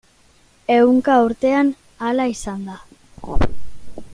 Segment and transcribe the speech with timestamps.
[0.75, 1.69] Ehunka urtean
[2.07, 2.81] hala izan da.